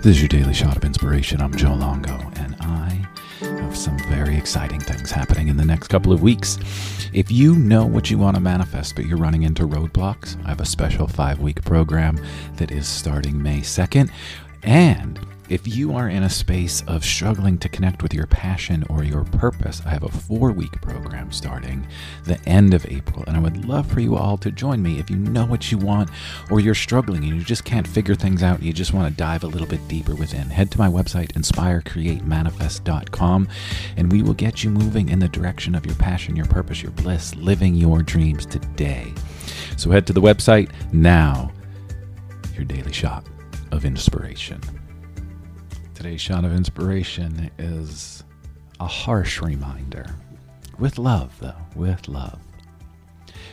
This 0.00 0.16
is 0.16 0.22
your 0.22 0.28
daily 0.28 0.54
shot 0.54 0.76
of 0.76 0.84
inspiration. 0.84 1.40
I'm 1.40 1.54
Joe 1.54 1.74
Longo, 1.74 2.16
and 2.36 2.54
I 2.60 3.04
have 3.40 3.76
some 3.76 3.98
very 4.08 4.36
exciting 4.36 4.80
things 4.80 5.10
happening 5.10 5.48
in 5.48 5.56
the 5.56 5.64
next 5.64 5.88
couple 5.88 6.12
of 6.12 6.22
weeks. 6.22 6.56
If 7.12 7.32
you 7.32 7.56
know 7.56 7.84
what 7.84 8.10
you 8.10 8.16
want 8.16 8.36
to 8.36 8.40
manifest, 8.40 8.94
but 8.94 9.06
you're 9.06 9.18
running 9.18 9.42
into 9.42 9.66
roadblocks, 9.66 10.42
I 10.44 10.50
have 10.50 10.60
a 10.60 10.64
special 10.64 11.08
five 11.08 11.40
week 11.40 11.64
program 11.64 12.18
that 12.54 12.70
is 12.70 12.86
starting 12.86 13.42
May 13.42 13.60
2nd. 13.60 14.10
And 14.62 15.18
if 15.48 15.66
you 15.66 15.94
are 15.94 16.10
in 16.10 16.24
a 16.24 16.30
space 16.30 16.82
of 16.86 17.02
struggling 17.04 17.56
to 17.58 17.70
connect 17.70 18.02
with 18.02 18.12
your 18.12 18.26
passion 18.26 18.84
or 18.90 19.02
your 19.02 19.24
purpose, 19.24 19.80
I 19.86 19.90
have 19.90 20.02
a 20.02 20.08
four 20.08 20.52
week 20.52 20.72
program 20.82 21.32
starting 21.32 21.86
the 22.24 22.38
end 22.46 22.74
of 22.74 22.84
April. 22.86 23.24
And 23.26 23.34
I 23.36 23.40
would 23.40 23.64
love 23.64 23.90
for 23.90 24.00
you 24.00 24.16
all 24.16 24.36
to 24.38 24.50
join 24.50 24.82
me 24.82 24.98
if 24.98 25.08
you 25.08 25.16
know 25.16 25.46
what 25.46 25.70
you 25.72 25.78
want 25.78 26.10
or 26.50 26.60
you're 26.60 26.74
struggling 26.74 27.24
and 27.24 27.34
you 27.34 27.42
just 27.42 27.64
can't 27.64 27.88
figure 27.88 28.14
things 28.14 28.42
out 28.42 28.58
and 28.58 28.66
you 28.66 28.74
just 28.74 28.92
want 28.92 29.08
to 29.08 29.14
dive 29.16 29.42
a 29.42 29.46
little 29.46 29.66
bit 29.66 29.88
deeper 29.88 30.14
within. 30.14 30.50
Head 30.50 30.70
to 30.72 30.78
my 30.78 30.88
website, 30.88 31.32
inspirecreatemanifest.com, 31.32 33.48
and 33.96 34.12
we 34.12 34.22
will 34.22 34.34
get 34.34 34.62
you 34.62 34.68
moving 34.68 35.08
in 35.08 35.18
the 35.18 35.28
direction 35.28 35.74
of 35.74 35.86
your 35.86 35.94
passion, 35.94 36.36
your 36.36 36.44
purpose, 36.46 36.82
your 36.82 36.92
bliss, 36.92 37.34
living 37.36 37.74
your 37.74 38.02
dreams 38.02 38.44
today. 38.44 39.14
So 39.78 39.90
head 39.90 40.06
to 40.08 40.12
the 40.12 40.20
website 40.20 40.70
now. 40.92 41.52
Your 42.54 42.64
daily 42.64 42.92
shot 42.92 43.24
of 43.70 43.86
inspiration. 43.86 44.60
Today's 45.98 46.20
shot 46.20 46.44
of 46.44 46.52
inspiration 46.52 47.50
is 47.58 48.22
a 48.78 48.86
harsh 48.86 49.42
reminder. 49.42 50.06
With 50.78 50.96
love, 50.96 51.36
though, 51.40 51.60
with 51.74 52.06
love. 52.06 52.38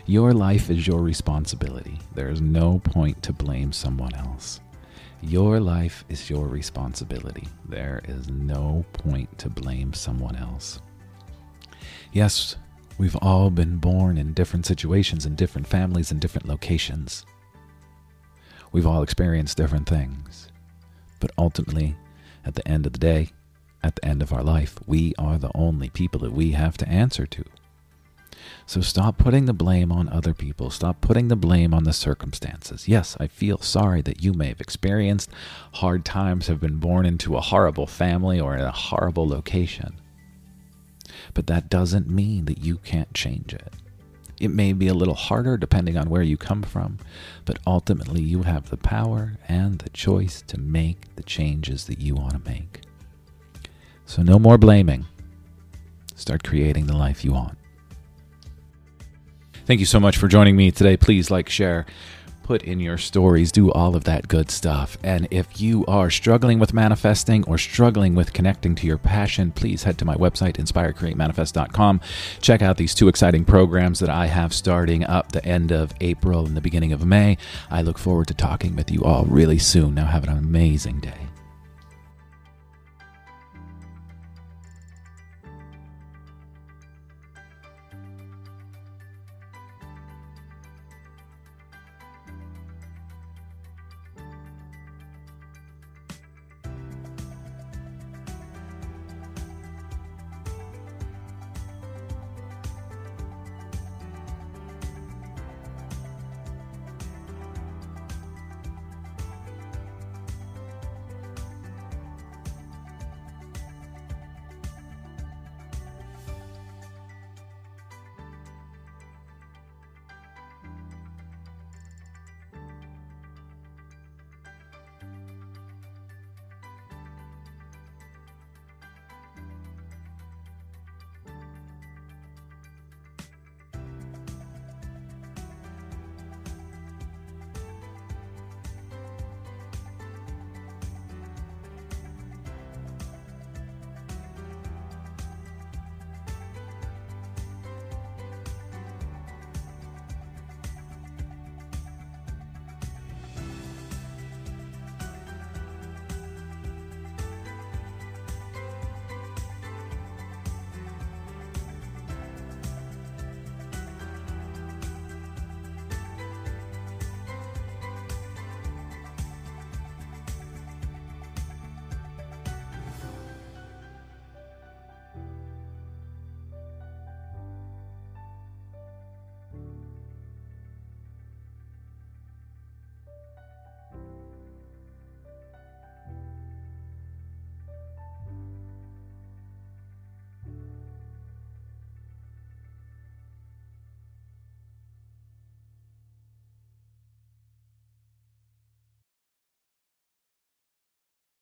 Your 0.05 0.31
life 0.31 0.69
is 0.69 0.85
your 0.85 1.01
responsibility. 1.01 1.97
There 2.13 2.29
is 2.29 2.41
no 2.41 2.77
point 2.83 3.23
to 3.23 3.33
blame 3.33 3.73
someone 3.73 4.13
else. 4.13 4.59
Your 5.23 5.59
life 5.59 6.05
is 6.07 6.29
your 6.29 6.45
responsibility. 6.45 7.47
There 7.67 8.03
is 8.07 8.29
no 8.29 8.85
point 8.93 9.35
to 9.39 9.49
blame 9.49 9.93
someone 9.93 10.35
else. 10.35 10.79
Yes, 12.13 12.57
we've 12.99 13.17
all 13.23 13.49
been 13.49 13.77
born 13.77 14.19
in 14.19 14.33
different 14.33 14.67
situations, 14.67 15.25
in 15.25 15.33
different 15.33 15.65
families, 15.65 16.11
in 16.11 16.19
different 16.19 16.47
locations. 16.47 17.25
We've 18.71 18.85
all 18.85 19.01
experienced 19.01 19.57
different 19.57 19.89
things. 19.89 20.49
But 21.19 21.31
ultimately, 21.39 21.95
at 22.45 22.55
the 22.55 22.67
end 22.67 22.85
of 22.85 22.93
the 22.93 22.99
day, 22.99 23.29
at 23.83 23.95
the 23.95 24.05
end 24.05 24.21
of 24.21 24.31
our 24.31 24.43
life, 24.43 24.79
we 24.85 25.13
are 25.17 25.37
the 25.37 25.51
only 25.55 25.89
people 25.89 26.19
that 26.21 26.31
we 26.31 26.51
have 26.51 26.77
to 26.77 26.87
answer 26.87 27.25
to. 27.25 27.43
So 28.67 28.81
stop 28.81 29.17
putting 29.17 29.45
the 29.45 29.53
blame 29.53 29.91
on 29.91 30.09
other 30.09 30.33
people. 30.33 30.69
Stop 30.69 31.01
putting 31.01 31.27
the 31.27 31.35
blame 31.35 31.73
on 31.73 31.83
the 31.83 31.93
circumstances. 31.93 32.87
Yes, 32.87 33.15
I 33.19 33.27
feel 33.27 33.59
sorry 33.59 34.01
that 34.01 34.23
you 34.23 34.33
may 34.33 34.49
have 34.49 34.61
experienced 34.61 35.29
hard 35.73 36.03
times, 36.03 36.47
have 36.47 36.59
been 36.59 36.77
born 36.77 37.05
into 37.05 37.37
a 37.37 37.41
horrible 37.41 37.87
family 37.87 38.39
or 38.39 38.55
in 38.55 38.61
a 38.61 38.71
horrible 38.71 39.27
location. 39.27 39.99
But 41.33 41.47
that 41.47 41.69
doesn't 41.69 42.09
mean 42.09 42.45
that 42.45 42.59
you 42.59 42.77
can't 42.77 43.13
change 43.13 43.53
it. 43.53 43.73
It 44.39 44.49
may 44.49 44.73
be 44.73 44.87
a 44.87 44.93
little 44.93 45.15
harder 45.15 45.57
depending 45.57 45.97
on 45.97 46.09
where 46.09 46.21
you 46.21 46.37
come 46.37 46.61
from, 46.61 46.97
but 47.45 47.59
ultimately 47.65 48.21
you 48.21 48.43
have 48.43 48.69
the 48.69 48.77
power 48.77 49.37
and 49.47 49.79
the 49.79 49.89
choice 49.89 50.41
to 50.47 50.59
make 50.59 51.15
the 51.15 51.23
changes 51.23 51.85
that 51.85 51.99
you 51.99 52.15
want 52.15 52.33
to 52.33 52.49
make. 52.49 52.81
So, 54.05 54.21
no 54.21 54.37
more 54.37 54.57
blaming. 54.57 55.05
Start 56.15 56.43
creating 56.43 56.85
the 56.85 56.95
life 56.95 57.25
you 57.25 57.31
want. 57.33 57.57
Thank 59.65 59.79
you 59.79 59.85
so 59.85 59.99
much 59.99 60.17
for 60.17 60.27
joining 60.27 60.55
me 60.55 60.69
today. 60.71 60.95
Please 60.95 61.31
like, 61.31 61.49
share, 61.49 61.85
put 62.45 62.61
in 62.61 62.79
your 62.79 62.99
stories, 62.99 63.51
do 63.51 63.71
all 63.71 63.95
of 63.95 64.03
that 64.03 64.27
good 64.27 64.51
stuff. 64.51 64.99
And 65.01 65.27
if 65.31 65.59
you 65.59 65.83
are 65.87 66.11
struggling 66.11 66.59
with 66.59 66.75
manifesting 66.75 67.43
or 67.45 67.57
struggling 67.57 68.13
with 68.13 68.33
connecting 68.33 68.75
to 68.75 68.85
your 68.85 68.99
passion, 68.99 69.51
please 69.51 69.81
head 69.81 69.97
to 69.97 70.05
my 70.05 70.13
website, 70.13 70.57
inspirecreatemanifest.com. 70.57 72.01
Check 72.41 72.61
out 72.61 72.77
these 72.77 72.93
two 72.93 73.07
exciting 73.07 73.45
programs 73.45 73.99
that 73.99 74.11
I 74.11 74.27
have 74.27 74.53
starting 74.53 75.03
up 75.03 75.31
the 75.31 75.43
end 75.43 75.71
of 75.71 75.91
April 75.99 76.45
and 76.45 76.55
the 76.55 76.61
beginning 76.61 76.93
of 76.93 77.03
May. 77.03 77.39
I 77.71 77.81
look 77.81 77.97
forward 77.97 78.27
to 78.27 78.35
talking 78.35 78.75
with 78.75 78.91
you 78.91 79.01
all 79.03 79.25
really 79.25 79.57
soon. 79.57 79.95
Now, 79.95 80.05
have 80.05 80.23
an 80.23 80.37
amazing 80.37 80.99
day. 80.99 81.24